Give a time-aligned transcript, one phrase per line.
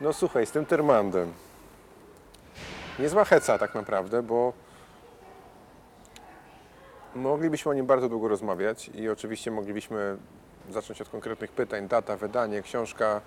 [0.00, 1.32] No słuchaj, z tym Tyrmandem.
[2.98, 4.52] Niezła heca tak naprawdę, bo
[7.14, 10.16] moglibyśmy o nim bardzo długo rozmawiać i oczywiście moglibyśmy
[10.70, 13.20] zacząć od konkretnych pytań, data, wydanie, książka,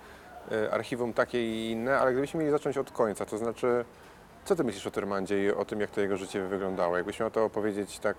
[0.52, 3.84] y, archiwum takie i inne, ale gdybyśmy mieli zacząć od końca, to znaczy,
[4.44, 6.96] co ty myślisz o Tyrmandzie i o tym, jak to jego życie wyglądało?
[6.96, 8.16] Jakbyś miał to opowiedzieć tak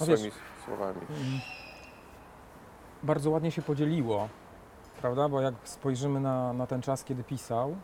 [0.00, 1.00] No wiesz, swoimi słowami.
[3.02, 4.28] Bardzo ładnie się podzieliło,
[5.00, 5.28] prawda?
[5.28, 7.76] Bo jak spojrzymy na, na ten czas, kiedy pisał,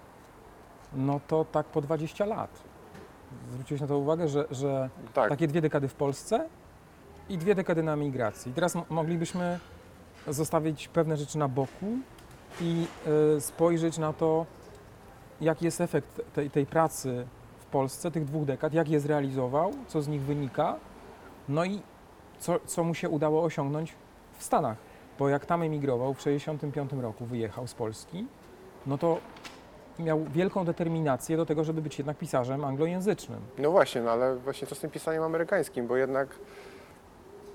[0.92, 2.50] no to tak po 20 lat.
[3.50, 6.48] Zwróciłeś na to uwagę, że, że Tak, takie dwie dekady w Polsce
[7.28, 8.52] i dwie dekady na emigracji.
[8.52, 9.58] Teraz moglibyśmy
[10.28, 11.86] zostawić pewne rzeczy na boku
[12.60, 12.86] i
[13.36, 14.46] y, spojrzeć na to,
[15.40, 17.26] jaki jest efekt tej, tej pracy
[17.58, 20.76] w Polsce, tych dwóch dekad, jak je zrealizował, co z nich wynika,
[21.48, 21.82] no i
[22.38, 23.94] co, co mu się udało osiągnąć
[24.38, 24.76] w Stanach.
[25.18, 28.26] Bo jak tam emigrował, w 1965 roku wyjechał z Polski,
[28.86, 29.18] no to
[29.98, 33.40] miał wielką determinację do tego, żeby być jednak pisarzem anglojęzycznym.
[33.58, 36.28] no właśnie, no ale właśnie co z tym pisaniem amerykańskim, bo jednak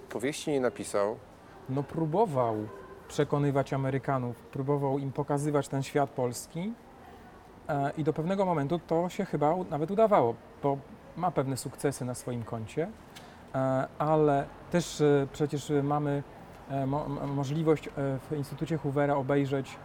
[0.10, 1.18] powieści nie napisał,
[1.70, 2.56] no próbował
[3.08, 6.74] przekonywać Amerykanów, próbował im pokazywać ten świat polski
[7.70, 10.78] e, i do pewnego momentu to się chyba nawet udawało, bo
[11.18, 12.90] ma pewne sukcesy na swoim koncie,
[13.56, 16.24] e, ale też e, przecież mamy
[16.74, 17.92] m- możliwość e,
[18.30, 19.76] w Instytucie Hoovera obejrzeć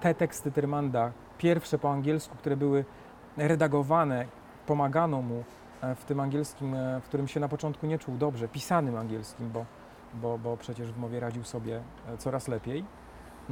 [0.00, 2.84] te teksty Tyrmanda, pierwsze po angielsku, które były
[3.36, 4.26] redagowane,
[4.66, 5.44] pomagano mu
[5.82, 9.50] e, w tym angielskim, e, w którym się na początku nie czuł dobrze, pisanym angielskim,
[9.50, 9.64] bo
[10.22, 12.84] bo, bo przecież w mowie radził sobie e, coraz lepiej.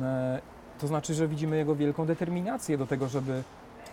[0.03, 0.41] E,
[0.81, 3.43] To znaczy, że widzimy jego wielką determinację do tego, żeby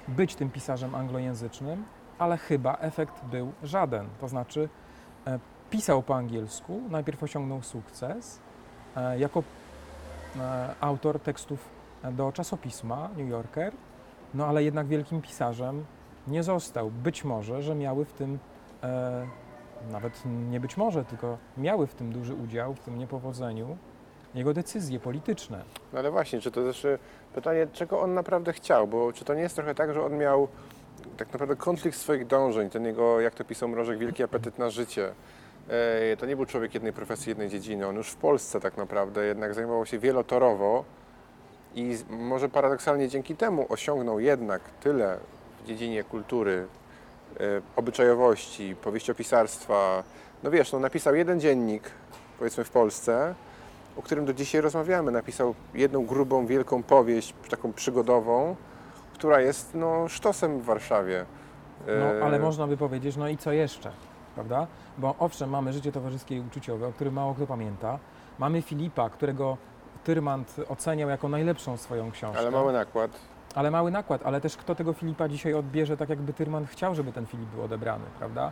[0.08, 1.84] być tym pisarzem anglojęzycznym,
[2.20, 4.08] ale chyba efekt był żaden.
[4.22, 4.70] To znaczy,
[5.28, 8.49] e, pisał po angielsku, najpierw osiągnął sukces e,
[9.18, 9.44] jako
[10.40, 11.70] e, autor tekstów
[12.12, 13.74] do czasopisma New Yorker,
[14.34, 15.86] no ale jednak wielkim pisarzem
[16.28, 16.92] nie został.
[16.92, 18.40] Być może, że miały w tym
[18.84, 19.28] e,
[19.92, 23.78] nawet nie być może, tylko miały w tym duży udział, w tym niepowodzeniu,
[24.36, 25.64] jego decyzje polityczne.
[25.94, 26.88] No ale właśnie, czy to też
[27.34, 30.48] pytanie, czego on naprawdę chciał, bo czy to nie jest trochę tak, że on miał
[31.18, 35.12] tak naprawdę konflikt swoich dążeń, ten jego, jak to pisał Mrożek, wielki apetyt na życie.
[36.20, 39.54] To nie był człowiek jednej profesji, jednej dziedziny, on już w Polsce tak naprawdę jednak
[39.54, 40.84] zajmował się wielotorowo
[41.76, 45.18] i może paradoksalnie dzięki temu osiągnął jednak tyle
[45.64, 46.68] w dziedzinie kultury,
[47.40, 50.04] e, obyczajowości, powieściopisarstwa.
[50.44, 51.92] No wiesz, no napisał jeden dziennik,
[52.40, 53.36] powiedzmy w Polsce,
[53.98, 55.12] o którym do dzisiaj rozmawiamy.
[55.12, 58.56] Napisał jedną grubą, wielką powieść, taką przygodową,
[59.14, 61.26] która jest no, sztosem w Warszawie.
[61.88, 63.92] No, E, ale można by powiedzieć, no i co jeszcze,
[64.36, 64.68] prawda?
[64.98, 68.00] Bo owszem, mamy życie towarzyskie i uczuciowe, o którym mało kto pamięta.
[68.40, 69.58] Mamy Filipa, którego
[70.04, 72.40] Tyrmand oceniał jako najlepszą swoją książkę.
[72.40, 73.12] Ale mały nakład.
[73.56, 77.12] Ale mały nakład, ale też kto tego Filipa dzisiaj odbierze, tak jakby Tyrman chciał, żeby
[77.12, 78.52] ten Filip był odebrany, prawda?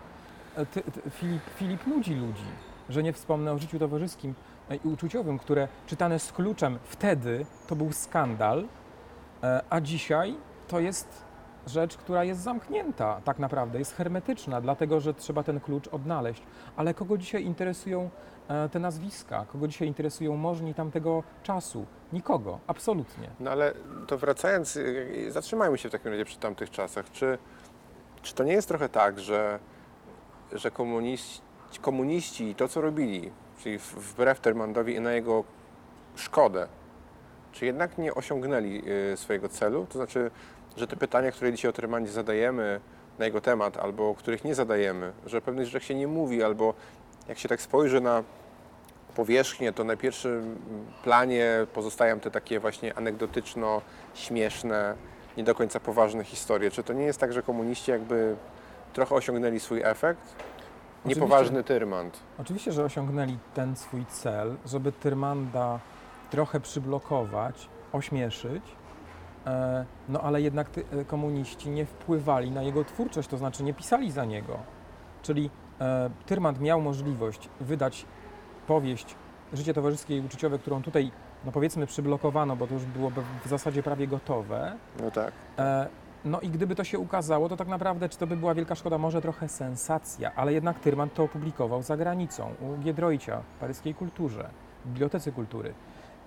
[0.56, 2.46] E, Ty, ty, Filip, Filip nudzi ludzi,
[2.90, 4.34] że nie wspomnę o życiu towarzyskim
[4.70, 8.66] e, i uczuciowym, które czytane z kluczem wtedy to był skandal,
[9.44, 10.36] e, a dzisiaj
[10.68, 11.27] to jest
[11.68, 16.44] rzecz, która jest zamknięta tak naprawdę, jest hermetyczna, dlatego że trzeba ten klucz odnaleźć.
[16.76, 18.10] Ale kogo dzisiaj interesują
[18.48, 19.46] e, te nazwiska?
[19.52, 21.86] Kogo dzisiaj interesują możni tamtego czasu?
[22.14, 23.30] Nikogo, absolutnie.
[23.40, 23.74] No ale
[24.08, 27.12] to wracając, y, zatrzymajmy się w takim razie przy tamtych czasach.
[27.12, 27.38] Czy,
[28.22, 29.60] czy to nie jest trochę tak, że,
[30.52, 31.42] że komuniści,
[31.82, 35.44] komuniści to, co robili, czyli wbrew Termandowi i na jego
[36.16, 36.68] szkodę,
[37.58, 39.86] czy jednak nie osiągnęli y, swojego celu?
[39.90, 40.32] To znaczy,
[40.78, 42.80] że te pytania, które dzisiaj o Termandzie zadajemy
[43.20, 46.74] na jego temat, albo których nie zadajemy, że o pewnych rzeczach się nie mówi, albo
[47.28, 48.24] jak się tak spojrzy na
[49.16, 50.56] powierzchnię, to na pierwszym
[51.04, 54.96] planie pozostają te takie właśnie anegdotyczno-śmieszne,
[55.38, 56.72] nie do końca poważne historie.
[56.72, 58.36] Czy to nie jest tak, że komuniści jakby
[58.94, 60.22] trochę osiągnęli swój efekt?
[60.22, 61.22] Oczywiście.
[61.22, 62.20] Niepoważny Tyrmand.
[62.38, 65.80] Oczywiście, że osiągnęli ten swój cel, żeby Tyrmanda
[66.30, 68.64] trochę przyblokować, ośmieszyć,
[69.46, 74.12] e, no ale jednak e, komuniści nie wpływali na jego twórczość, to znaczy nie pisali
[74.12, 74.58] za niego.
[75.22, 75.50] Czyli
[75.82, 78.06] e, Tyrmand miał możliwość wydać
[78.68, 79.16] powieść
[79.54, 81.12] Życie towarzyskie i uczuciowe, którą tutaj,
[81.46, 83.12] no powiedzmy, przyblokowano, bo to już było
[83.46, 84.76] w zasadzie prawie gotowe.
[85.00, 85.32] No tak.
[86.26, 88.98] No i gdyby to się ukazało, to tak naprawdę, czy to by była wielka szkoda,
[88.98, 94.50] może trochę sensacja, ale jednak Tyrman to opublikował za granicą, u Giedroycia, w paryskiej kulturze,
[94.86, 95.74] w Bibliotece Kultury.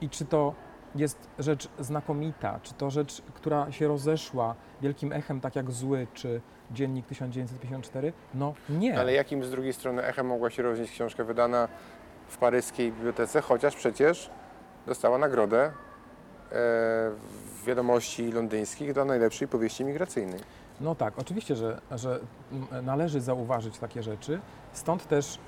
[0.00, 0.54] I czy to
[0.94, 6.40] jest rzecz znakomita, czy to rzecz, która się rozeszła wielkim echem, tak jak Zły, czy
[6.70, 8.12] Dziennik 1954?
[8.34, 8.98] No nie.
[8.98, 11.68] Ale jakim z drugiej strony echem mogła się roznieść książka wydana
[12.28, 14.30] w paryskiej bibliotece, chociaż przecież
[14.86, 15.72] dostała nagrodę
[17.66, 20.40] wiadomości londyńskich do najlepszej powieści migracyjnej.
[20.80, 22.20] No tak, oczywiście, że, że
[22.82, 24.40] należy zauważyć takie rzeczy.
[24.72, 25.38] Stąd też e,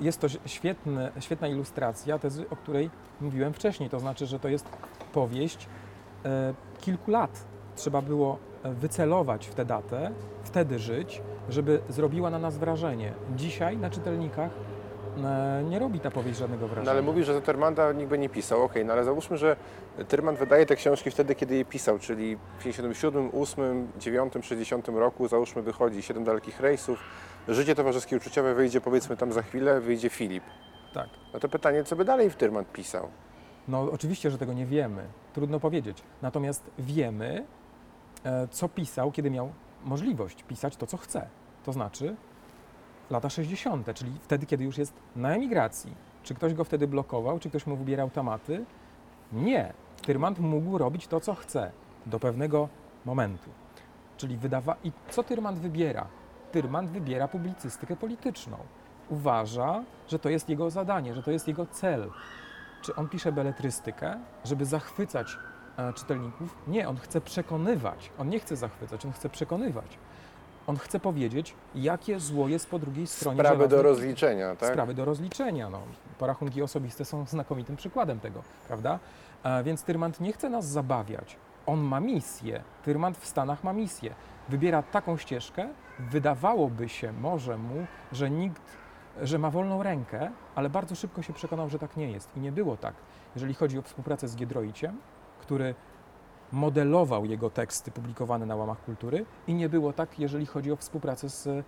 [0.00, 2.90] jest to świetny, świetna ilustracja tezy, o której
[3.20, 3.90] mówiłem wcześniej.
[3.90, 4.66] To znaczy, że to jest
[5.12, 5.66] powieść
[6.24, 7.30] e, kilku lat.
[7.76, 10.10] Trzeba było wycelować w tę datę,
[10.44, 13.12] wtedy żyć, żeby zrobiła na nas wrażenie.
[13.36, 14.50] Dzisiaj na czytelnikach
[15.24, 16.84] e, nie robi ta powieść żadnego wrażenia.
[16.84, 18.62] No ale mówi, że za Tyrmanda nikt by nie pisał.
[18.62, 19.56] Okej, okay, no ale załóżmy, że
[20.08, 25.28] Tyrmand wydaje te książki wtedy, kiedy je pisał, czyli w 57, 8, 9, 60 roku,
[25.28, 26.98] załóżmy wychodzi Siedem dalekich rejsów,
[27.48, 30.44] Życie towarzyskie uczuciowe wyjdzie powiedzmy tam za chwilę, wyjdzie Filip.
[30.94, 31.08] Tak.
[31.32, 33.08] No to pytanie, co by dalej w Tyrmand pisał?
[33.68, 35.04] No oczywiście, że tego nie wiemy.
[35.34, 36.02] Trudno powiedzieć.
[36.22, 37.46] Natomiast wiemy,
[38.24, 39.52] E, co pisał, kiedy miał
[39.84, 41.28] możliwość pisać to, co chce.
[41.64, 42.16] To znaczy
[43.10, 45.94] lata 60., czyli wtedy, kiedy już jest na emigracji.
[46.22, 48.64] Czy ktoś go wtedy blokował, czy ktoś mu wybierał tematy?
[49.32, 49.72] Nie.
[50.02, 51.70] Tyrmand mógł robić to, co chce
[52.06, 52.68] do pewnego
[53.04, 53.50] momentu.
[54.16, 54.76] Czyli wydawa...
[54.84, 56.06] I co Tyrmand wybiera?
[56.52, 58.56] Tyrmand wybiera publicystykę polityczną.
[59.08, 62.10] Uważa, że to jest jego zadanie, że to jest jego cel.
[62.82, 65.38] Czy on pisze beletrystykę, żeby zachwycać
[65.78, 66.56] E, czytelników.
[66.66, 68.10] Nie, on chce przekonywać.
[68.18, 69.98] On nie chce zachwycać, on chce przekonywać.
[70.66, 73.40] On chce powiedzieć, jakie zło jest po drugiej stronie.
[73.40, 74.72] Sprawy do rozliczenia, tak?
[74.72, 75.70] Sprawy do rozliczenia.
[75.70, 75.80] No.
[76.18, 78.98] Porachunki osobiste są znakomitym przykładem tego, prawda?
[79.42, 81.36] A e, więc Tyrmand nie chce nas zabawiać.
[81.66, 82.62] On ma misję.
[82.84, 84.14] Tyrmand w Stanach ma misję.
[84.48, 85.68] Wybiera taką ścieżkę,
[85.98, 88.62] wydawałoby się może mu, że nikt,
[89.22, 92.36] że ma wolną rękę, ale bardzo szybko się przekonał, że tak nie jest.
[92.36, 92.94] I nie było tak.
[93.34, 94.98] Jeżeli chodzi o współpracę z Giedroiciem,
[95.40, 95.74] który
[96.52, 101.28] modelował jego teksty publikowane na łamach kultury i nie było tak, jeżeli chodzi o współpracę
[101.28, 101.64] z e,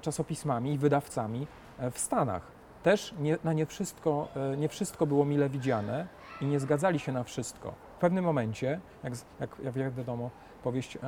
[0.00, 1.46] czasopismami i wydawcami
[1.78, 2.42] e, w Stanach.
[2.82, 6.06] Też nie, na nie wszystko, e, nie wszystko było mile widziane
[6.40, 7.74] i nie zgadzali się na wszystko.
[7.96, 10.30] W pewnym momencie, jak, jak, jak wiadomo,
[10.60, 11.00] powieść e,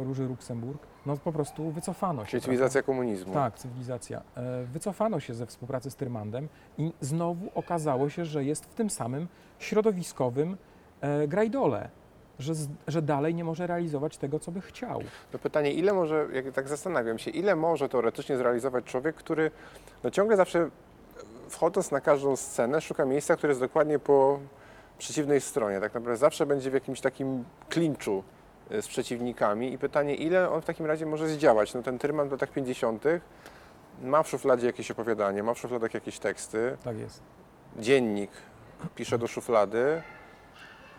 [0.00, 2.30] o Róży Luksemburg, no po prostu wycofano się.
[2.30, 2.86] Czyli cywilizacja prawda?
[2.86, 3.34] komunizmu.
[3.34, 4.22] Tak, cywilizacja.
[4.36, 8.90] E, wycofano się ze współpracy z Tyrmandem i znowu okazało się, że jest w tym
[8.90, 9.28] samym
[9.58, 10.56] środowiskowym
[11.00, 11.88] e, grajdole,
[12.38, 12.52] że,
[12.88, 15.02] że dalej nie może realizować tego, co by chciał.
[15.32, 19.50] To pytanie, ile może, jak tak zastanawiam się, ile może teoretycznie zrealizować człowiek, który
[20.04, 20.70] no ciągle zawsze
[21.48, 24.38] wchodząc na każdą scenę szuka miejsca, które jest dokładnie po
[24.98, 25.80] przeciwnej stronie.
[25.80, 28.35] Tak naprawdę zawsze będzie w jakimś takim klinczu e,
[28.70, 31.74] z przeciwnikami i pytanie, ile on w takim razie może zdziałać.
[31.74, 33.04] No ten Tyrman w latach 50.
[34.02, 36.76] ma w szufladzie jakieś opowiadanie, ma w szufladach jakieś teksty.
[36.84, 37.22] Tak jest.
[37.78, 38.30] Dziennik
[38.94, 40.02] pisze do szuflady,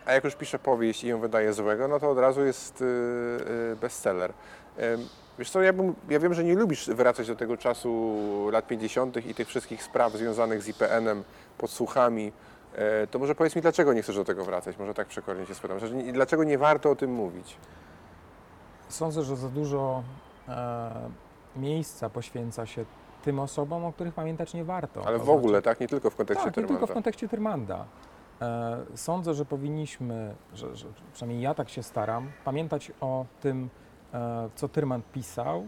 [0.06, 3.76] a jak już pisze powieść i ją wydaje złego, no to od razu jest yy,
[3.80, 4.32] bestseller.
[5.38, 8.16] Wiesz co, ja, bym, ja wiem, że nie lubisz wracać do tego czasu
[8.52, 9.26] lat 50.
[9.26, 11.24] i tych wszystkich spraw związanych z IPN-em,
[11.58, 12.32] podsłuchami.
[12.74, 14.78] E, to może powiedz mi, dlaczego nie chcesz do tego wracać?
[14.78, 15.78] Może tak przekornie się spytam.
[16.12, 17.56] Dlaczego nie warto o tym mówić?
[18.88, 20.02] Sądzę, że za dużo
[20.48, 20.90] e,
[21.56, 22.84] miejsca poświęca się
[23.22, 25.06] tym osobom, o których pamiętać nie warto.
[25.06, 25.80] Ale w ogóle, znaczy, tak?
[25.80, 26.72] Nie tylko w kontekście tak, Tyrmanda.
[26.74, 27.84] nie tylko w kontekście Tyrmanda.
[28.42, 33.68] E, sądzę, że powinniśmy, że, że, przynajmniej ja tak się staram, pamiętać o tym,
[34.14, 35.66] e, co Tyrman pisał,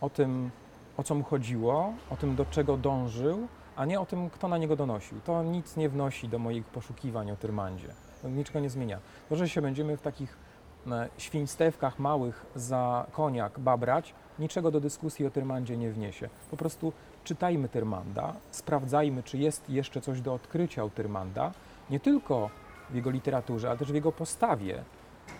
[0.00, 0.50] o tym,
[0.96, 4.58] o co mu chodziło, o tym, do czego dążył, a nie o tym, kto na
[4.58, 5.20] niego donosił.
[5.24, 7.88] To nic nie wnosi do moich poszukiwań o Tyrmandzie.
[8.22, 8.98] To niczego nie zmienia.
[9.28, 10.36] To, że się będziemy w takich
[10.86, 16.28] e, świństewkach małych za koniak babrać, niczego do dyskusji o Tyrmandzie nie wniesie.
[16.50, 16.92] Po prostu
[17.24, 21.52] czytajmy Tyrmanda, sprawdzajmy, czy jest jeszcze coś do odkrycia u Tyrmanda,
[21.90, 22.50] nie tylko
[22.90, 24.84] w jego literaturze, ale też w jego postawie,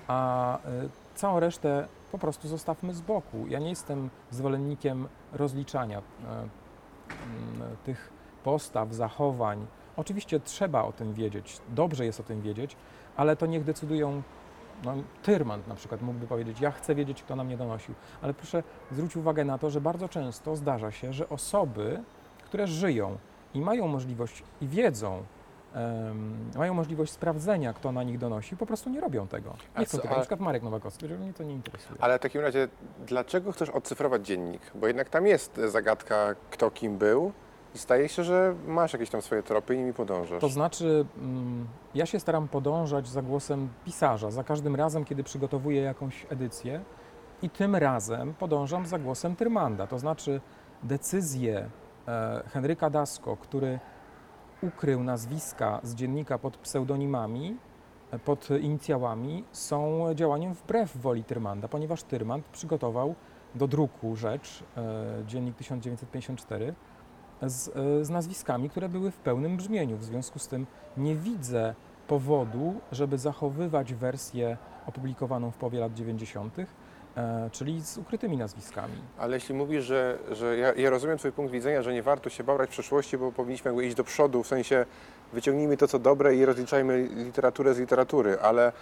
[0.08, 0.60] a y,
[1.14, 3.46] całą resztę po prostu zostawmy z boku.
[3.48, 6.02] Ja nie jestem zwolennikiem rozliczania y,
[7.84, 8.13] tych
[8.44, 9.66] postaw, zachowań.
[9.96, 12.76] Oczywiście trzeba o tym wiedzieć, dobrze jest o tym wiedzieć,
[13.16, 14.22] ale to niech decydują.
[14.84, 17.94] No, Tyrmand na przykład mógłby powiedzieć: Ja chcę wiedzieć, kto na mnie donosił.
[18.22, 22.02] Ale proszę zwrócić uwagę na to, że bardzo często zdarza się, że osoby,
[22.44, 23.18] które żyją
[23.54, 25.22] i mają możliwość i wiedzą,
[26.56, 29.56] mają możliwość sprawdzenia, kto na nich donosi, po prostu nie robią tego.
[29.78, 30.14] Nie chcą tego.
[30.14, 32.00] Na przykład Marek Nowakowski, że mnie to nie interesuje.
[32.00, 32.68] Ale w takim razie,
[33.06, 34.62] dlaczego chcesz odcyfrować dziennik?
[34.74, 37.32] Bo jednak tam jest zagadka, kto kim był.
[37.74, 40.40] I staje się, że masz jakieś tam swoje tropy i nimi podążasz.
[40.40, 45.82] To znaczy, mm, ja się staram podążać za głosem pisarza za każdym razem, kiedy przygotowuję
[45.82, 46.80] jakąś edycję
[47.42, 49.86] i tym razem podążam za głosem Tyrmanda.
[49.86, 50.40] To znaczy,
[50.82, 51.68] decyzję
[52.08, 53.78] e, Henryka Dasko, który
[54.62, 57.56] ukrył nazwiska z dziennika pod pseudonimami,
[58.24, 63.14] pod inicjałami, są działaniem wbrew woli Tyrmanda, ponieważ Tyrmand przygotował
[63.54, 66.74] do druku rzecz, e, dziennik 1954,
[67.42, 69.96] z, e, z nazwiskami, które były w pełnym brzmieniu.
[69.96, 71.74] W związku z tym nie widzę
[72.08, 76.58] powodu, żeby zachowywać wersję opublikowaną w połowie lat 90.,
[77.16, 78.94] e, czyli z ukrytymi nazwiskami.
[79.18, 82.44] Ale jeśli mówisz, że, że ja, ja rozumiem Twój punkt widzenia, że nie warto się
[82.44, 84.86] babrać w przeszłości, bo powinniśmy jakby iść do przodu, w sensie
[85.32, 88.72] wyciągnijmy to, co dobre i rozliczajmy literaturę z literatury, ale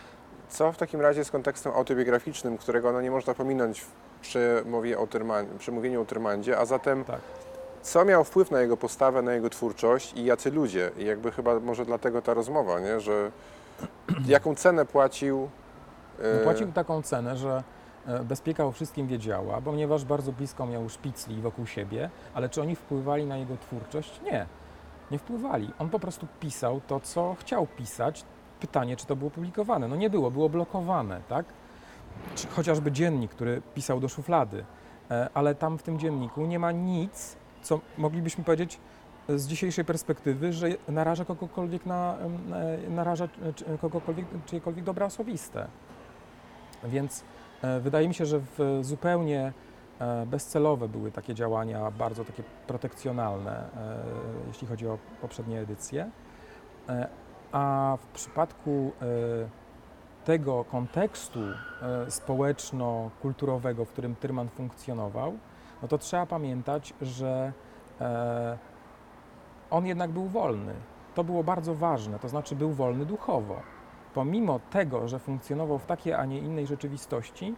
[0.48, 3.90] co w takim razie z kontekstem autobiograficznym, którego no nie można pominąć w
[4.20, 7.20] przemowie o Tyrman, przemówieniu o Tyrmandzie, a zatem Tak.
[7.82, 10.90] Co miał wpływ na jego postawę, na jego twórczość i jacy ludzie?
[10.98, 13.00] I jakby chyba może dlatego ta rozmowa, nie?
[13.00, 13.30] że
[14.26, 15.48] jaką cenę płacił?
[16.22, 17.62] e, No, Płacił taką cenę, że
[18.06, 22.76] e, bezpieka o wszystkim wiedziała, ponieważ bardzo blisko miał szpicli wokół siebie, ale czy oni
[22.76, 24.20] wpływali na jego twórczość?
[24.24, 24.46] Nie,
[25.10, 25.70] nie wpływali.
[25.78, 28.24] On po prostu pisał to, co chciał pisać.
[28.60, 29.88] Pytanie, czy to było publikowane?
[29.88, 31.46] No nie było, było blokowane, tak?
[32.34, 34.64] Czy chociażby dziennik, który pisał do szuflady,
[35.10, 38.80] E, ale tam w tym dzienniku nie ma nic, co moglibyśmy powiedzieć
[39.28, 42.16] e, z dzisiejszej perspektywy, że naraża kogokolwiek na,
[42.86, 43.28] e, naraża
[43.74, 45.66] e, kogokolwiek, czyjekolwiek dobra osobiste.
[46.84, 47.24] Więc
[47.80, 48.40] wydaje mi się, że
[48.80, 49.52] zupełnie
[50.26, 53.64] bezcelowe były takie działania, bardzo takie protekcjonalne,
[54.48, 56.10] jeśli chodzi o poprzednie edycje.
[57.52, 58.92] A w przypadku
[60.24, 61.40] tego kontekstu
[62.08, 65.38] społeczno-kulturowego, w którym Tyrman funkcjonował,
[65.82, 67.52] no to trzeba pamiętać, że
[68.00, 68.58] e,
[69.70, 70.74] on jednak był wolny.
[71.14, 73.56] To było bardzo ważne, to znaczy był wolny duchowo
[74.14, 77.54] pomimo tego, że funkcjonował w takiej, a nie innej rzeczywistości,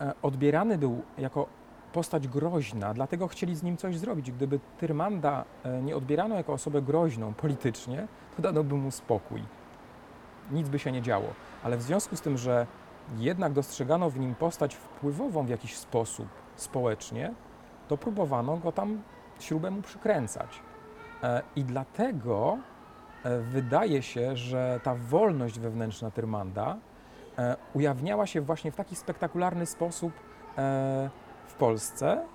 [0.00, 1.46] e, odbierany był jako
[1.92, 4.32] postać groźna, dlatego chcieli z nim coś zrobić.
[4.32, 9.42] Gdyby Tyrmanda e, nie odbierano jako osobę groźną politycznie, to danoby mu spokój.
[10.50, 11.28] Nic by się nie działo.
[11.64, 12.66] Ale w związku z tym, że
[13.18, 17.34] jednak dostrzegano w nim postać wpływową w jakiś sposób społecznie,
[17.88, 19.02] to próbowano go tam
[19.38, 20.60] śrubę mu przykręcać.
[21.22, 22.58] E, I dlatego
[23.24, 26.76] e, wydaje się, że ta wolność wewnętrzna Tyrmanda
[27.38, 30.12] e, ujawniała się właśnie w taki spektakularny sposób
[31.46, 32.26] w Polsce,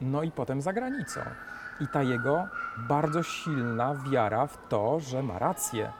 [0.00, 1.20] no i potem za granicą.
[1.80, 2.44] I ta jego
[2.88, 5.92] bardzo silna wiara w to, że ma rację,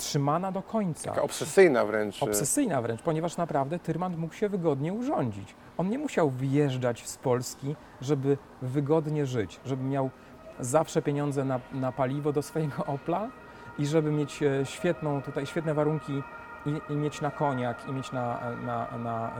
[0.00, 1.08] trzymana do końca.
[1.10, 2.22] Taka obsesyjna wręcz.
[2.22, 5.54] e, Obsesyjna wręcz, ponieważ naprawdę Tyrman mógł się wygodnie urządzić.
[5.78, 10.10] On nie musiał wyjeżdżać z Polski, żeby wygodnie żyć, żeby miał
[10.60, 13.28] zawsze pieniądze na, na paliwo do swojego Opla
[13.78, 16.22] i żeby mieć e, świetną, tutaj świetne warunki
[16.66, 19.30] i, i mieć na koniak, i mieć na, na, na e,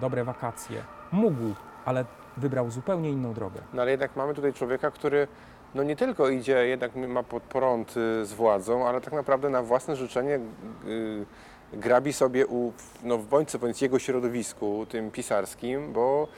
[0.00, 0.82] dobre wakacje.
[1.12, 2.04] Mógł, ale
[2.36, 3.60] wybrał zupełnie inną drogę.
[3.72, 5.28] No ale jednak mamy tutaj człowieka, który
[5.74, 9.62] no nie tylko idzie, jednak ma pod prąd y, z władzą, ale tak naprawdę na
[9.62, 10.40] własne życzenie
[10.86, 11.26] y,
[11.72, 16.28] grabi sobie u, no bądź co bądź jego środowisku, tym pisarskim, bo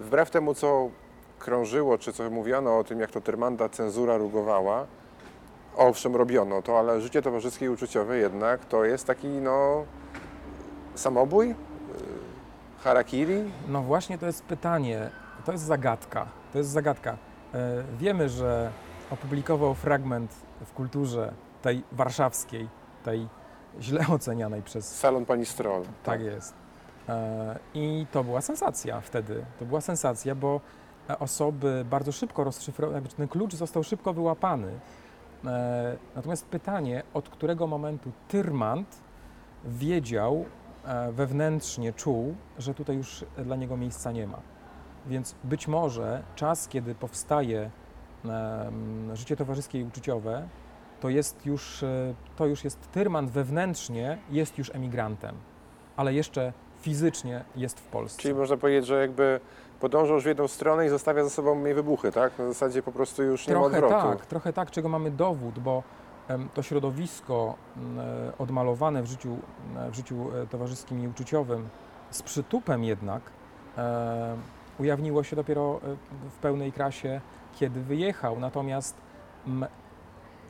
[0.00, 0.90] wbrew temu, co
[1.38, 4.86] krążyło, czy co mówiono o tym, jak to Tyrmanda cenzura rugowała,
[5.76, 9.84] owszem, robiono to, ale życie towarzyskie i uczuciowe jednak to jest taki, no,
[10.94, 11.54] samobój, y,
[12.82, 15.10] harakiri, No właśnie to jest pytanie,
[15.44, 16.26] to jest zagadka.
[16.52, 17.16] To jest zagadka.
[17.54, 18.70] E, Wiemy, że
[19.10, 20.32] opublikował fragment
[20.64, 21.32] w kulturze
[21.62, 22.68] tej warszawskiej,
[23.04, 23.28] tej
[23.80, 24.96] źle ocenianej przez.
[24.98, 25.82] salon pani Stroll.
[26.04, 26.54] Tak jest.
[27.08, 29.44] E, I to była sensacja wtedy.
[29.58, 30.60] To była sensacja, bo
[31.18, 34.72] osoby bardzo szybko rozszyfrowały, ten klucz został szybko wyłapany.
[35.44, 38.96] E, Natomiast pytanie, od którego momentu Tyrmand
[39.64, 40.44] wiedział,
[41.12, 44.38] wewnętrznie czuł, że tutaj już dla niego miejsca nie ma.
[45.06, 47.70] Więc być może czas, kiedy powstaje
[49.14, 50.48] życie towarzyskie i uczuciowe,
[51.00, 55.34] to jest już, e, to już jest Tyrman wewnętrznie, jest już emigrantem,
[55.96, 58.22] ale jeszcze fizycznie jest w Polsce.
[58.22, 59.40] Czyli można powiedzieć, że jakby
[59.80, 62.38] podążał już w jedną stronę i zostawia za sobą mniej wybuchy, tak?
[62.38, 64.18] Na zasadzie po prostu już nie ma Trochę odwrotu.
[64.18, 65.82] tak, trochę tak, czego mamy dowód, bo
[66.54, 67.54] to środowisko
[67.98, 69.36] e, odmalowane w życiu,
[69.76, 71.68] e, w życiu towarzyskim i uczuciowym
[72.10, 73.22] z przytupem jednak
[74.78, 75.96] ujawniło się dopiero e,
[76.30, 77.20] w pełnej krasie,
[77.54, 78.40] kiedy wyjechał.
[78.40, 78.96] Natomiast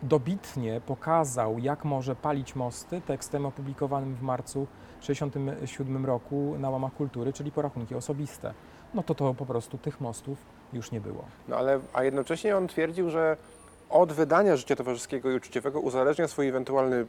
[0.03, 4.67] dobitnie pokazał, jak może palić mosty tekstem opublikowanym w marcu
[5.01, 8.55] 1967 roku na łamach kultury, czyli porachunki osobiste.
[8.95, 10.39] No to to po prostu tych mostów
[10.73, 11.25] już nie było.
[11.49, 13.37] No ale, a jednocześnie on twierdził, że
[13.91, 17.07] od wydania życia towarzyskiego i uczuciowego uzależnia swój ewentualny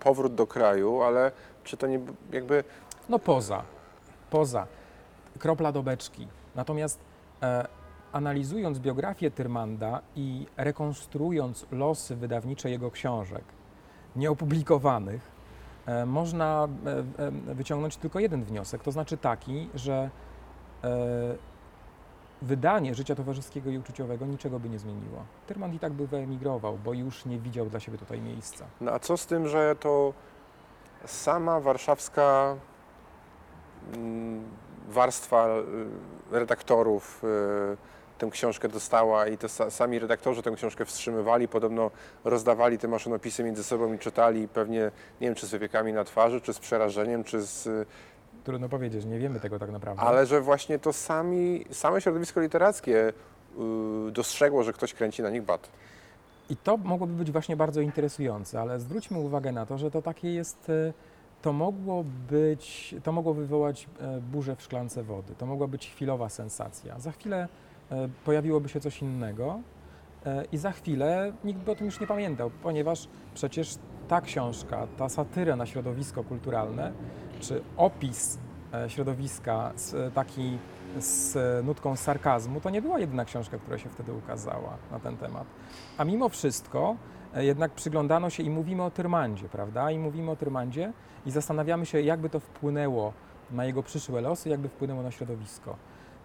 [0.00, 1.32] powrót do kraju, ale
[1.64, 2.00] czy to nie
[2.32, 2.64] jakby
[3.08, 3.62] No poza,
[4.30, 4.66] poza.
[5.38, 6.28] Kropla do beczki.
[6.54, 7.04] Natomiast
[7.42, 7.66] e,
[8.12, 13.44] analizując biografię Tyrmanda i rekonstruując losy wydawnicze jego książek,
[14.16, 15.30] nieopublikowanych,
[15.86, 16.68] e, można
[17.18, 20.10] e, e, wyciągnąć tylko jeden wniosek, to znaczy taki, że
[20.84, 21.52] e,
[22.42, 25.24] wydanie życia towarzyskiego i uczuciowego niczego by nie zmieniło.
[25.46, 28.64] Tyrmand i tak by wyemigrował, bo już nie widział dla siebie tutaj miejsca.
[28.80, 30.12] No a co z tym, że to
[31.04, 32.56] sama warszawska
[33.94, 34.44] mm,
[34.88, 35.62] warstwa y,
[36.32, 37.76] redaktorów y,
[38.18, 41.90] tę książkę dostała i to sa- sami redaktorzy tę książkę wstrzymywali, podobno
[42.24, 44.80] rozdawali te maszynopisy między sobą i czytali pewnie,
[45.20, 47.88] nie wiem czy z wypiekami na twarzy, czy z przerażeniem, czy z...
[48.44, 50.02] Trudno powiedzieć, nie wiemy tego tak naprawdę.
[50.02, 53.08] Ale że właśnie to sami, same środowisko literackie
[54.08, 55.68] y, dostrzegło, że ktoś kręci na nich bat.
[56.50, 60.34] I to mogłoby być właśnie bardzo interesujące, ale zwróćmy uwagę na to, że to takie
[60.34, 60.92] jest, e,
[61.42, 66.28] to mogło być, to mogło wywołać e, burzę w szklance wody, to mogła być chwilowa
[66.28, 67.00] sensacja.
[67.00, 67.48] Za chwilę
[67.90, 69.60] e, pojawiłoby się coś innego
[70.26, 73.74] e, i za chwilę nikt by o tym już nie pamiętał, ponieważ przecież
[74.08, 76.92] ta książka, ta satyra na środowisko kulturalne,
[77.40, 78.38] czy opis
[78.88, 79.72] środowiska
[80.14, 80.58] taki
[80.98, 85.46] z nutką sarkazmu, to nie była jedyna książka, która się wtedy ukazała na ten temat.
[85.98, 86.96] A mimo wszystko
[87.36, 89.90] jednak przyglądano się i mówimy o Tyrmandzie, prawda?
[89.90, 90.92] I mówimy o Tyrmandzie
[91.26, 93.12] i zastanawiamy się, jakby to wpłynęło
[93.50, 95.76] na jego przyszłe losy, jakby wpłynęło na środowisko.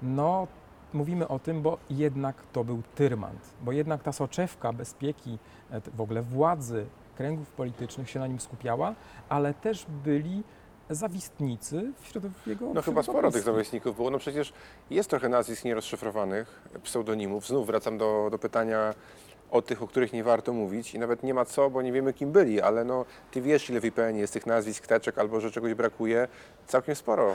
[0.02, 0.48] No,
[0.94, 5.40] mówimy o tym, bo jednak to był Tyrmand, bo jednak ta soczewka bezpieki,
[5.72, 6.86] e, w ogóle władzy,
[7.16, 8.96] kręgów politycznych się na nim skupiała,
[9.30, 10.44] ale też byli
[10.90, 14.12] zawistnicy w środowisku jego No chyba sporo tych zawodników było.
[14.12, 14.54] No przecież
[14.90, 17.48] jest trochę nazwisk nierozszyfrowanych, pseudonimów.
[17.48, 18.94] Znów wracam do, do pytania
[19.51, 22.13] o tych, o których nie warto mówić i nawet nie ma co, bo nie wiemy
[22.13, 25.51] kim byli, ale no ty wiesz ile w IPN jest tych nazwisk, teczek albo że
[25.51, 26.27] czegoś brakuje.
[26.68, 27.32] Całkiem sporo.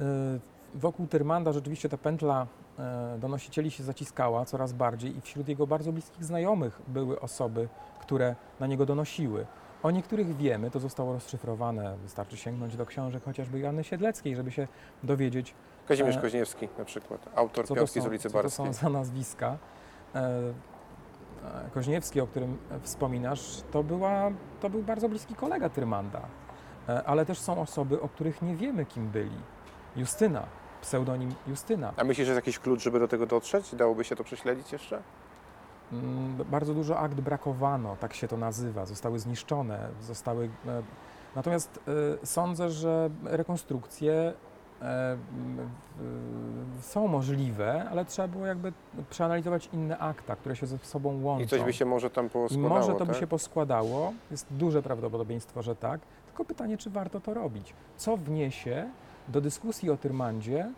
[0.00, 0.40] Y,
[0.74, 2.46] Wokół Tyrmanda rzeczywiście ta pętla
[2.78, 7.68] e, donosicieli się zaciskała coraz bardziej i wśród jego bardzo bliskich znajomych były osoby,
[8.00, 9.46] które na niego donosiły.
[9.82, 14.68] O niektórych wiemy, to zostało rozszyfrowane, wystarczy sięgnąć do książek chociażby Joanny Siedleckiej, żeby się
[15.02, 15.54] dowiedzieć,
[15.88, 18.66] Kazimierz E, Koźniewski na przykład, autor Piątki są, z ulicy co to Barskiej.
[18.66, 19.58] są za nazwiska.
[21.44, 24.30] E, e, Koźniewski, o którym wspominasz, to, była,
[24.60, 26.20] to był bardzo bliski kolega Tyrmanda,
[26.88, 29.36] E, ale też są osoby, o których nie wiemy, kim byli.
[29.96, 30.42] Justyna,
[30.82, 31.92] pseudonim Justyna.
[31.96, 33.74] A myślisz, że jest jakiś klucz, żeby do tego dotrzeć?
[33.74, 35.02] Dałoby się to prześledzić jeszcze?
[35.92, 40.44] Mm, Bardzo dużo akt brakowano, tak się to nazywa, zostały zniszczone, zostały.
[40.66, 40.82] e,
[41.36, 41.80] Natomiast
[42.22, 44.32] e, sądzę, że rekonstrukcje e,
[46.80, 48.72] są możliwe, ale trzeba było jakby
[49.10, 51.44] przeanalizować inne akta, które się ze sobą łączą.
[51.44, 53.20] I coś by się może tam I poskładało, może to by tak?
[53.20, 57.74] się poskładało, jest duże prawdopodobieństwo, że tak, tylko pytanie, czy warto to robić.
[57.96, 58.88] Co wniesie
[59.28, 60.70] do dyskusji o Tyrmandzie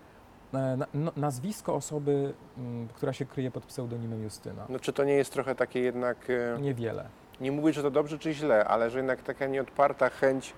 [0.54, 4.66] e, no, nazwisko osoby, m, która się kryje pod pseudonimem Justyna?
[4.68, 6.16] No czy to nie jest trochę takie jednak,
[6.56, 7.04] e, Niewiele.
[7.40, 10.54] nie mówię, że to dobrze czy źle, ale że jednak taka nieodparta chęć,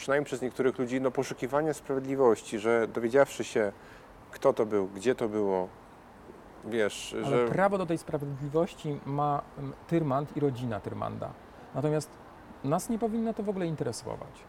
[0.00, 3.72] przynajmniej przez niektórych ludzi, no poszukiwania sprawiedliwości, że dowiedziawszy się,
[4.30, 5.68] kto to był, gdzie to było,
[6.64, 7.48] wiesz, Ale że...
[7.48, 11.30] prawo do tej sprawiedliwości ma mm, Tyrmand i rodzina Tyrmanda.
[11.74, 12.10] Natomiast
[12.64, 14.44] nas nie powinno to w ogóle interesować.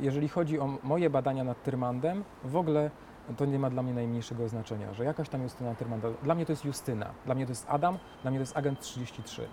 [0.00, 2.90] Jeżeli chodzi o moje badania nad Tyrmandem, w ogóle
[3.36, 6.08] to nie ma dla mnie najmniejszego znaczenia, że jakaś tam Justyna Tyrmanda.
[6.22, 8.80] Dla mnie to jest Justyna, dla mnie to jest Adam, dla mnie to jest agent
[8.80, 9.48] 33,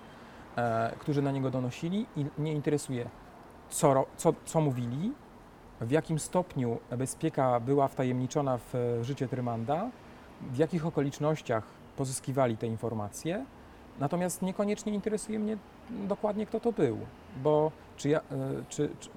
[0.55, 3.09] e, którzy na niego donosili i mnie interesuje,
[3.71, 5.13] co, co, co mówili,
[5.81, 9.89] w jakim stopniu bezpieka była wtajemniczona w e, życie Tyrmanda,
[10.41, 11.63] w jakich okolicznościach
[11.97, 13.45] pozyskiwali te informacje,
[13.99, 15.57] natomiast niekoniecznie interesuje mnie
[15.89, 16.97] dokładnie, kto to był,
[17.43, 18.23] bo czy ja, e,
[18.69, 19.09] czy, czy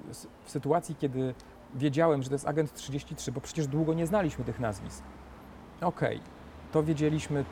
[0.43, 1.33] w sytuacji, kiedy
[1.75, 5.03] wiedziałem, że to jest agent 33, bo przecież długo nie znaliśmy tych nazwisk,
[5.81, 6.19] okej,
[6.71, 7.45] to wiedzieliśmy,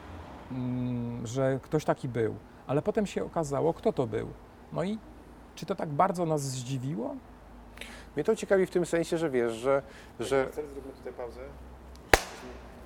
[0.51, 2.35] mm, że ktoś taki był,
[2.67, 4.27] ale potem się okazało, kto to był.
[4.73, 4.97] No i
[5.55, 7.15] czy to tak bardzo nas zdziwiło?
[8.15, 9.81] Mnie to ciekawi w tym sensie, że wiesz, że,
[10.19, 11.39] że Zróbmy tutaj pauzę.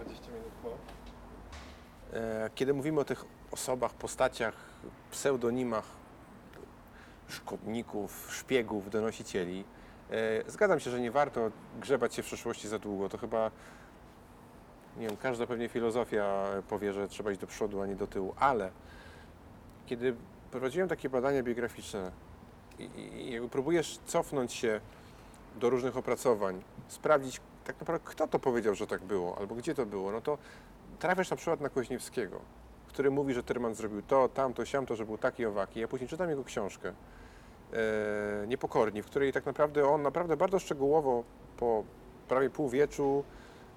[0.06, 0.70] 20 minut po.
[2.18, 4.54] e, kiedy mówimy o tych osobach, postaciach,
[5.12, 5.86] pseudonimach
[7.28, 9.64] szkodników, szpiegów, donosicieli,
[10.12, 11.52] e, zgadzam się, że nie warto
[11.82, 13.10] grzebać się w przeszłości za długo.
[13.10, 13.52] To chyba,
[14.98, 18.36] nie wiem, każda pewnie filozofia powie, że trzeba iść do przodu, a nie do tyłu,
[18.40, 18.72] ale
[19.86, 20.16] kiedy
[20.52, 22.12] prowadziłem takie badania biograficzne
[22.80, 24.82] i, jakby próbujesz cofnąć się
[25.56, 29.86] do różnych opracowań, sprawdzić tak naprawdę, kto to powiedział, że tak było, albo gdzie to
[29.86, 30.38] było, no to
[31.00, 32.40] trafiasz na przykład na Koźniewskiego,
[32.88, 35.80] który mówi, że Tyrman zrobił to, tamto, siamto, że był taki, owaki.
[35.80, 36.94] Ja później czytam jego książkę
[37.74, 41.24] e, Niepokorni, w której tak naprawdę on naprawdę bardzo szczegółowo
[41.58, 41.84] po
[42.28, 43.24] prawie półwieczu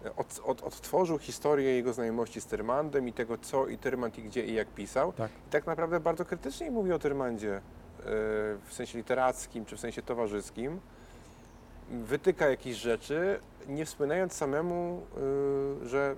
[0.04, 4.22] e, od, od, odtworzył historię jego znajomości z Tyrmandem i tego, co i Tyrmand i
[4.22, 5.12] gdzie i jak pisał.
[5.12, 5.30] Tak.
[5.30, 7.60] I tak naprawdę bardzo krytycznie mówi o Tyrmandzie
[8.64, 10.80] w sensie literackim czy w sensie towarzyskim.
[11.90, 15.02] Wytyka jakieś rzeczy, nie wspominając samemu,
[15.82, 16.16] y, że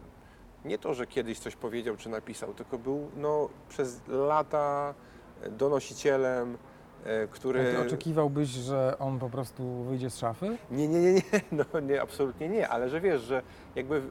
[0.64, 4.94] nie to, że kiedyś coś powiedział czy napisał, tylko był no, przez lata
[5.50, 6.58] donosicielem,
[7.04, 7.72] e, który...
[7.72, 10.56] Ty oczekiwałbyś, że on po prostu wyjdzie z szafy?
[10.70, 11.22] Nie, nie, nie, nie,
[11.72, 13.42] no nie, absolutnie nie, ale że wiesz, że
[13.74, 14.02] jakby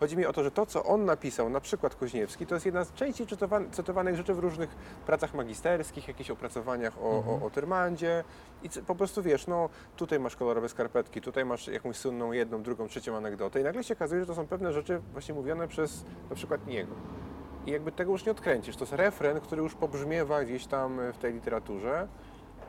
[0.00, 2.84] chodzi mi o to, że to, co on napisał, na przykład Koźniewski, to jest jedna
[2.84, 4.70] z częściej cytowan- cytowanych rzeczy w różnych
[5.06, 7.42] pracach magisterskich, jakichś opracowaniach o, Mhm.
[7.42, 8.24] o, o Tyrmandzie
[8.62, 12.88] i po prostu wiesz, no tutaj masz kolorowe skarpetki, tutaj masz jakąś słynną jedną, drugą,
[12.88, 16.36] trzecią anegdotę i nagle się okazuje, że to są pewne rzeczy właśnie mówione przez na
[16.36, 16.94] przykład niego.
[17.66, 18.76] I jakby tego już nie odkręcisz.
[18.76, 22.08] To jest refren, który już pobrzmiewa gdzieś tam w tej literaturze.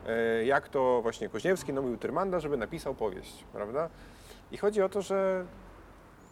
[0.06, 3.88] E, Jak to właśnie Koźniewski namówił Tyrmanda, żeby napisał powieść, prawda?
[4.50, 5.44] I chodzi o to, że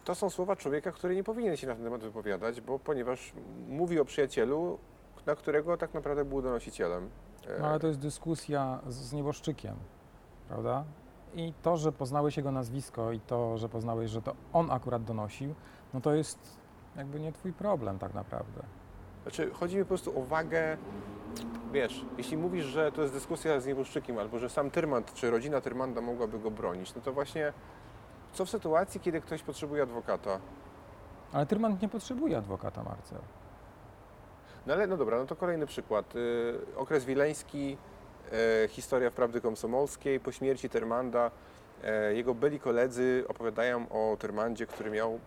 [0.03, 3.33] to są słowa człowieka, który nie powinien się na ten temat wypowiadać, bo ponieważ
[3.67, 4.77] mówi o przyjacielu,
[5.25, 7.09] na którego tak naprawdę był donosicielem.
[7.47, 9.75] E, No ale to jest dyskusja z, z nieboszczykiem,
[10.47, 10.83] prawda?
[11.35, 15.55] I to, że poznałeś jego nazwisko i to, że poznałeś, że to on akurat donosił,
[15.93, 16.39] no to jest
[16.97, 18.63] jakby nie twój problem tak naprawdę.
[19.23, 20.77] Znaczy, chodzi mi po prostu o wagę,
[21.71, 25.61] wiesz, jeśli mówisz, że to jest dyskusja z nieboszczykiem, albo że sam Tyrmand, czy rodzina
[25.61, 27.53] Tyrmanda mogłaby go bronić, no to właśnie
[28.33, 30.39] co w sytuacji, kiedy ktoś potrzebuje adwokata?
[31.33, 33.19] Ale Tyrmand nie potrzebuje adwokata, Marcel.
[34.65, 36.15] No ale no dobra, no to kolejny przykład.
[36.15, 37.77] Y, okres wileński,
[38.63, 41.31] y, historia wprawdy komsomolskiej, po śmierci Tyrmanda,
[42.11, 45.19] y, jego byli koledzy opowiadają o Tyrmandzie, który miał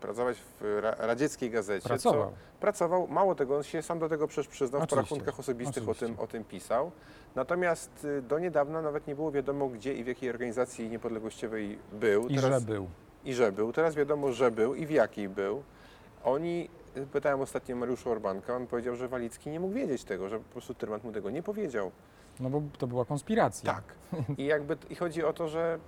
[0.00, 1.88] pracować w ra radzieckiej gazecie.
[1.88, 2.30] Pracował.
[2.30, 5.88] Co, pracował, mało tego, on się sam do tego przecież przyznał, w Oczywiście, porachunkach osobistych
[5.88, 6.90] o tym, o tym pisał.
[7.34, 12.28] Natomiast y, do niedawna nawet nie było wiadomo, gdzie i w jakiej organizacji niepodległościowej był.
[12.28, 12.86] I Teraz- że był.
[13.24, 13.72] i że był.
[13.72, 15.62] Teraz wiadomo, że był i w jakiej był.
[16.24, 16.68] Oni,
[17.12, 20.74] pytałem ostatnio Mariusza Orbanka, on powiedział, że Walicki nie mógł wiedzieć tego, że po prostu
[20.74, 21.90] Tyrmand mu tego nie powiedział.
[22.40, 23.74] No bo to była konspiracja.
[23.74, 23.84] Tak.
[24.38, 25.78] I jakby i chodzi o to, że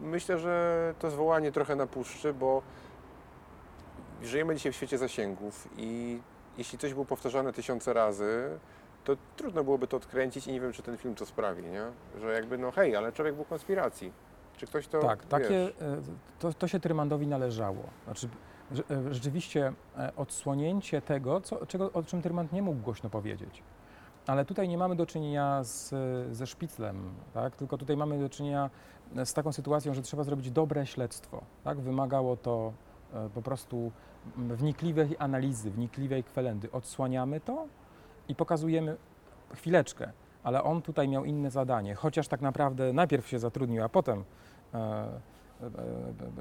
[0.00, 2.62] myślę, że to zwołanie trochę na puszczy, bo
[4.22, 6.20] żyjemy dzisiaj w świecie zasięgów i
[6.58, 8.58] jeśli coś było powtarzane tysiące razy,
[9.04, 11.84] to trudno byłoby to odkręcić i nie wiem, czy ten film to sprawi, nie?
[12.20, 14.12] Że jakby, no hej, ale człowiek był konspiracji.
[14.56, 15.70] Czy ktoś to, Tak, takie, e,
[16.38, 17.82] to, to się Trymandowi należało.
[18.04, 18.28] Znaczy,
[18.90, 23.62] e, rzeczywiście e, odsłonięcie tego, co, czego, o czym Tyrmand nie mógł głośno powiedzieć.
[24.26, 25.94] Ale tutaj nie mamy do czynienia z,
[26.36, 27.56] ze szpiclem, tak?
[27.56, 28.70] tylko tutaj mamy do czynienia
[29.24, 31.42] z taką sytuacją, że trzeba zrobić dobre śledztwo.
[31.64, 31.80] Tak?
[31.80, 32.72] Wymagało to
[33.34, 33.92] po prostu
[34.36, 36.72] wnikliwej analizy, wnikliwej kwelendy.
[36.72, 37.66] Odsłaniamy to
[38.28, 38.96] i pokazujemy
[39.54, 44.24] chwileczkę, ale on tutaj miał inne zadanie, chociaż tak naprawdę najpierw się zatrudnił, a potem
[44.74, 45.06] e, e,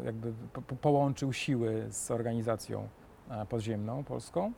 [0.02, 2.88] e, jakby po, po- połączył siły z organizacją
[3.50, 4.54] podziemną polską,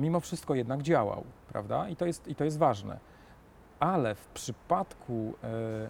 [0.00, 1.88] mimo wszystko jednak działał, prawda?
[1.88, 2.98] I to jest, i to jest ważne.
[3.80, 5.34] Ale w przypadku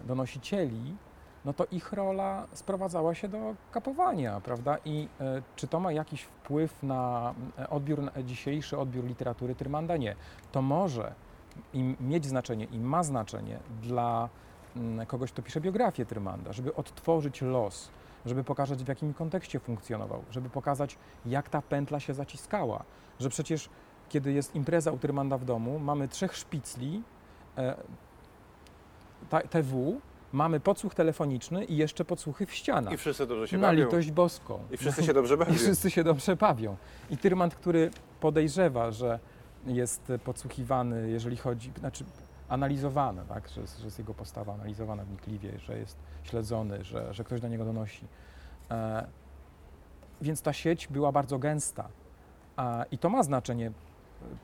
[0.07, 0.95] donosicieli,
[1.45, 4.77] no to ich rola sprowadzała się do kapowania, prawda?
[4.85, 9.97] I e, czy to ma jakiś wpływ na e, odbiór, na dzisiejszy odbiór literatury Tyrmanda?
[9.97, 10.15] Nie.
[10.51, 11.13] To może
[11.73, 14.29] im mieć znaczenie i ma znaczenie dla
[14.75, 17.89] mm, kogoś, kto pisze biografię Tyrmanda, żeby odtworzyć los,
[18.25, 22.83] żeby pokazać w jakim kontekście funkcjonował, żeby pokazać jak ta pętla się zaciskała,
[23.19, 23.69] że przecież
[24.09, 27.03] kiedy jest impreza u Tyrmanda w domu, mamy trzech szpicli,
[27.57, 27.75] e,
[29.49, 30.01] TW,
[30.33, 32.93] mamy podsłuch telefoniczny i jeszcze podsłuchy w ścianach.
[32.93, 33.85] I wszyscy dobrze się Na bawią.
[33.85, 34.59] litość boską.
[34.71, 35.53] I wszyscy się dobrze bawią.
[35.53, 36.77] I wszyscy się dobrze bawią.
[37.09, 39.19] I Tyrmand, który podejrzewa, że
[39.65, 42.05] jest podsłuchiwany, jeżeli chodzi, znaczy
[42.49, 47.41] analizowany, tak, że, że jest jego postawa analizowana wnikliwie, że jest śledzony, że, że ktoś
[47.41, 48.05] do niego donosi.
[48.71, 49.07] E,
[50.21, 51.87] więc ta sieć była bardzo gęsta.
[52.55, 53.71] A, I to ma znaczenie, e,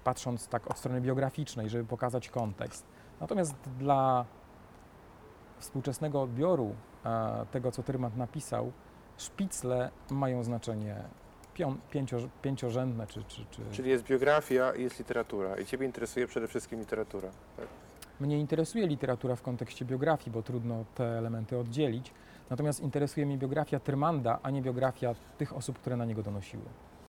[0.03, 2.85] patrząc tak od strony biograficznej, żeby pokazać kontekst.
[3.21, 4.25] Natomiast dla
[5.59, 6.75] współczesnego odbioru
[7.51, 8.71] tego, co Tyrmand napisał,
[9.17, 10.95] szpicle mają znaczenie
[11.91, 13.61] pięcio, pięciorzędne, czy, czy, czy...
[13.71, 15.57] Czyli jest biografia i jest literatura.
[15.57, 17.29] I Ciebie interesuje przede wszystkim literatura.
[17.57, 17.67] Tak?
[18.19, 22.13] Mnie interesuje literatura w kontekście biografii, bo trudno te elementy oddzielić.
[22.49, 26.63] Natomiast interesuje mnie biografia Tyrmanda, a nie biografia tych osób, które na niego donosiły.